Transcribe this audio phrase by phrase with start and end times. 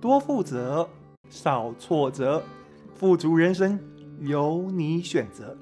[0.00, 0.88] 多负责，
[1.28, 2.40] 少挫折，
[2.94, 3.80] 富足人生
[4.20, 5.56] 由你选择。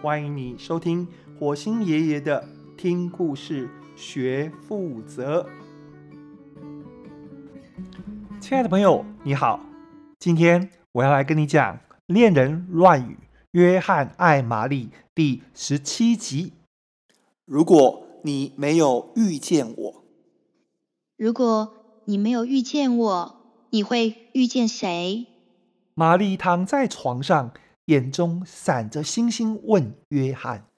[0.00, 1.08] 欢迎你收听
[1.40, 5.44] 火星爷爷的听故事学负责。
[8.40, 9.58] 亲爱的朋友，你好，
[10.20, 13.14] 今天我要来跟你讲《恋人乱语》
[13.50, 16.52] 约翰爱玛丽第十七集。
[17.44, 20.04] 如果你没有遇见我，
[21.16, 23.43] 如果你没有遇见我。
[23.74, 25.26] 你会遇见谁？
[25.94, 27.52] 玛丽躺在床上，
[27.86, 30.68] 眼中闪着星星，问约翰：“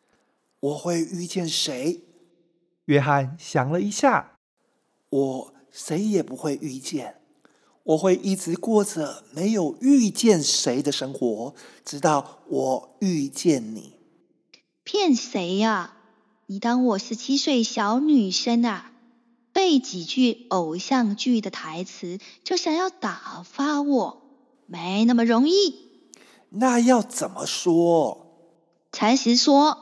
[0.61, 2.07] 我会遇见谁？”
[2.87, 4.39] 约翰想了一下
[5.11, 7.17] ：“我谁也不会遇见，
[7.83, 13.97] 我会一直过着没有遇见谁的生活，直到我遇见你。”
[14.85, 15.99] 骗谁呀？
[16.47, 18.93] 你当我是七岁小女生啊？
[19.57, 24.23] 背几句偶像剧的台词就想要打发我，
[24.67, 25.77] 没那么容易。
[26.51, 28.27] 那要怎么说？
[28.93, 29.79] 禅师说，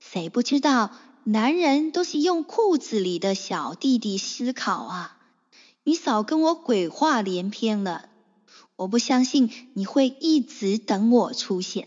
[0.00, 0.90] 谁不知道
[1.22, 5.18] 男人都是用裤子里的小弟弟思考啊？
[5.84, 8.08] 你少跟我鬼话连篇了。
[8.74, 11.86] 我不相信你会一直等我出现。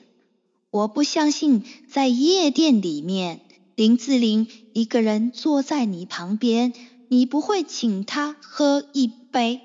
[0.70, 3.42] 我不相信在夜店里面。
[3.78, 6.74] 林志玲一个人坐在你旁边，
[7.10, 9.62] 你不会请她喝一杯？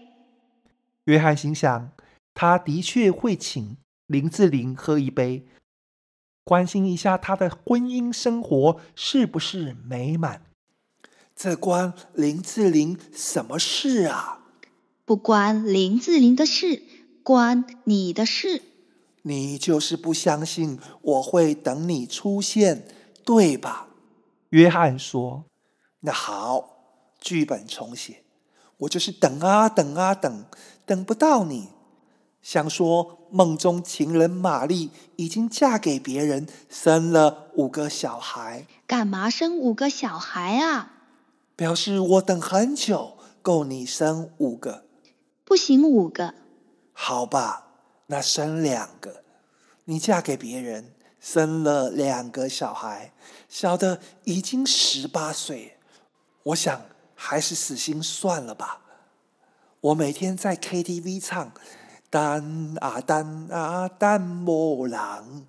[1.05, 1.91] 约翰心想，
[2.35, 5.47] 他的确会请林志玲喝一杯，
[6.45, 10.43] 关心一下她的婚姻生活是不是美满。
[11.35, 14.41] 这关林志玲什么事啊？
[15.07, 16.83] 不关林志玲的事，
[17.23, 18.61] 关你的事。
[19.23, 22.87] 你就是不相信我会等你出现，
[23.25, 23.89] 对吧？
[24.53, 25.47] 约翰说
[26.01, 26.69] ：“那好，
[27.19, 28.23] 剧本重写。
[28.77, 30.45] 我就是等啊等啊等，
[30.85, 31.71] 等不到你。
[32.43, 38.67] 想说梦中情人玛丽已经嫁给别人，生了五个小孩。
[38.87, 40.93] 干嘛生五个小孩啊？
[41.57, 44.85] 表示我等很久，够你生五个。
[45.47, 46.35] 不行，五个。
[46.93, 47.69] 好吧，
[48.09, 49.25] 那生两个。
[49.87, 53.13] 你嫁给别人。”生了两个小孩，
[53.49, 55.79] 小的已经十八岁，
[56.43, 56.83] 我想
[57.15, 58.81] 还是死心算了吧。
[59.81, 61.53] 我每天在 KTV 唱
[62.11, 65.47] “等啊等啊等某郎”，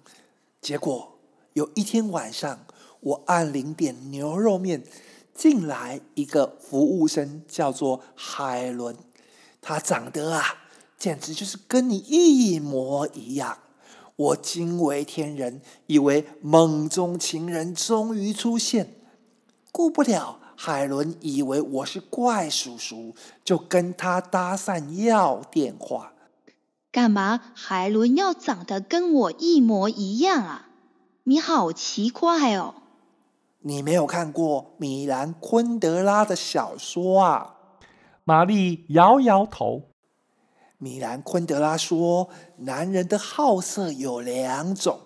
[0.61, 1.17] 结果
[1.53, 2.67] 有一天晚上，
[2.99, 4.83] 我按零点牛肉面，
[5.33, 8.95] 进来一个服务生，叫做海伦，
[9.59, 10.65] 他长得啊，
[10.99, 13.57] 简直就是跟你一模一样。
[14.15, 18.95] 我惊为天人，以为梦中情人终于出现。
[19.71, 26.13] 顾不了海伦以为我是怪叔叔，就跟他搭讪要电话。
[26.91, 27.41] 干嘛？
[27.55, 30.69] 海伦要长得跟我一模一样啊？
[31.23, 32.75] 你好奇怪哦！
[33.61, 37.55] 你没有看过米兰昆德拉的小说啊？
[38.23, 39.92] 玛丽摇摇头。
[40.83, 42.29] 米兰昆德拉说
[42.59, 44.99] ：“男人的好色有两种，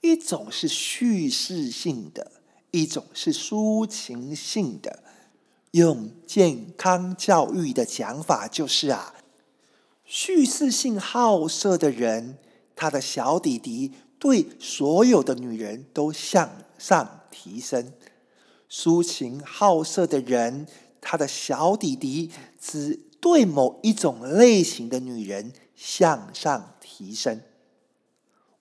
[0.00, 2.32] 一种是叙事性的，
[2.72, 5.04] 一种是抒情性的。
[5.70, 9.14] 用健康教育的讲法就是啊，
[10.04, 12.36] 叙事性好色的人，
[12.74, 17.92] 他的小弟弟对所有的女人都向上提升；
[18.68, 20.66] 抒情好色的人，
[21.00, 27.42] 他的小弟弟只。”对某一种类型的女人向上提升。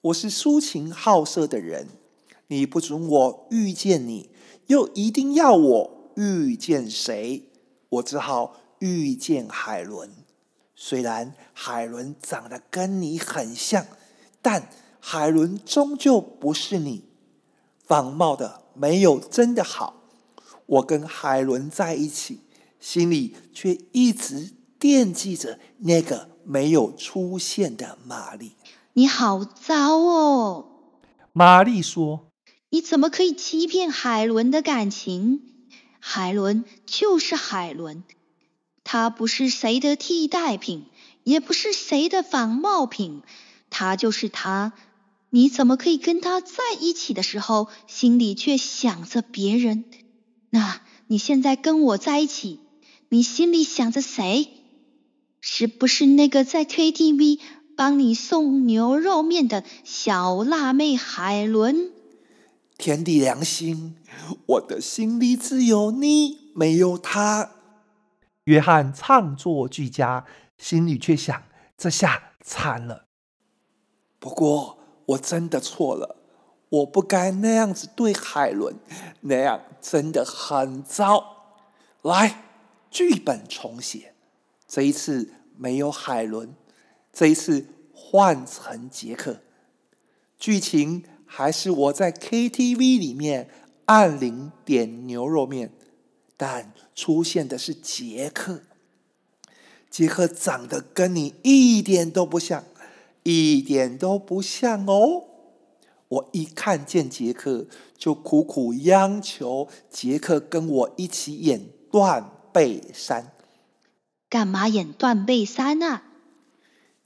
[0.02, 1.88] 我是抒情好色的人，
[2.48, 4.30] 你不准我遇见你，
[4.68, 7.46] 又一定要我遇见谁？
[7.90, 10.12] 我只好遇见海伦。
[10.76, 13.86] 虽然海伦长得跟你很像，
[14.42, 17.06] 但海伦终究不是你。
[17.86, 20.04] 仿冒的没有真的好。
[20.66, 22.42] 我跟海伦在一起。
[22.80, 28.54] 心里却一直惦记着那个没有出现的玛丽。
[28.94, 30.66] 你好糟哦！
[31.34, 32.28] 玛丽说
[32.72, 35.42] ：“你怎么可以欺骗海伦的感情？
[36.00, 38.04] 海伦就是海伦，
[38.84, 40.86] 她不是谁的替代品，
[41.24, 43.22] 也不是谁的仿冒品，
[43.70, 44.74] 她就是她。
[45.30, 49.86] 你怎么可以跟她在一起的时候，心里却想着别人？
[50.50, 52.62] 那你现在跟我在一起？”
[53.10, 54.50] 你心里想着谁？
[55.42, 57.40] 是不是那个在 KTV
[57.76, 61.92] 帮你送牛肉面的小辣妹海伦？
[62.78, 63.96] 天地良心，
[64.46, 67.52] 我的心里只有你，没有他。
[68.44, 70.26] 约翰唱作俱佳，
[70.58, 71.44] 心里却想：
[71.78, 73.06] 这下惨了。
[74.20, 74.78] 不过
[75.08, 76.18] 我真的错了，
[76.70, 78.76] 我不该那样子对海伦，
[79.22, 81.58] 那样真的很糟。
[82.02, 82.44] 来，
[82.90, 84.14] 剧本重写，
[84.68, 86.56] 这一次没有海伦，
[87.14, 89.42] 这一次换成杰克。
[90.38, 93.50] 剧情还是我在 KTV 里面
[93.86, 95.72] 按铃点牛肉面，
[96.38, 98.64] 但出现的是杰克。
[99.90, 102.64] 杰克长得跟你一点都不像。
[103.24, 105.26] 一点都不像哦！
[106.08, 113.32] 我一看见杰克，就苦苦央求杰克跟我一起演断背山。
[114.30, 116.04] 干嘛演断背山啊？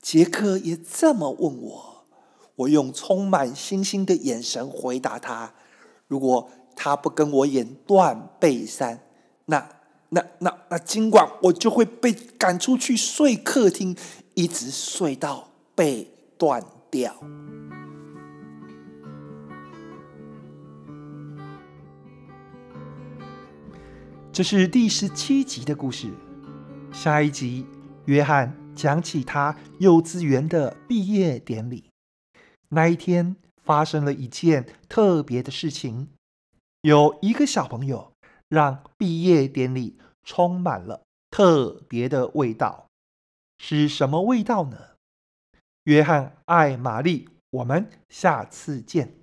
[0.02, 2.06] 杰克也这么问我，
[2.56, 5.54] 我用充满信心的眼神回答他：
[6.08, 9.00] 如果他不跟我演断背山，
[9.46, 9.70] 那
[10.10, 13.96] 那那那今晚我就会被赶出去睡客厅，
[14.34, 15.50] 一直睡到。
[15.76, 16.08] 被
[16.38, 17.16] 断掉。
[24.34, 26.12] 这是第十七集的故事。
[26.92, 27.68] 下一集，
[28.06, 31.84] 约翰讲起他幼稚园的毕业典礼。
[32.70, 36.10] 那一天发生了一件特别的事情，
[36.82, 38.12] 有一个小朋友
[38.50, 42.88] 让毕业典礼充满了特别的味道。
[43.60, 44.78] 是什么味道呢？
[45.84, 49.14] 约翰爱玛丽，我们下次见。